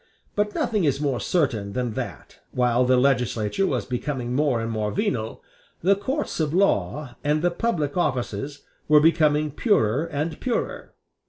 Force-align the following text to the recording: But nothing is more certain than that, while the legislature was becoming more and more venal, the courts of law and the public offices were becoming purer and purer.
But 0.35 0.55
nothing 0.55 0.83
is 0.83 0.99
more 0.99 1.19
certain 1.19 1.73
than 1.73 1.93
that, 1.93 2.39
while 2.53 2.85
the 2.85 2.97
legislature 2.97 3.67
was 3.67 3.85
becoming 3.85 4.33
more 4.33 4.59
and 4.59 4.71
more 4.71 4.89
venal, 4.89 5.43
the 5.83 5.95
courts 5.95 6.39
of 6.39 6.55
law 6.55 7.15
and 7.23 7.43
the 7.43 7.51
public 7.51 7.95
offices 7.95 8.63
were 8.87 8.99
becoming 8.99 9.51
purer 9.51 10.05
and 10.07 10.39
purer. 10.39 10.95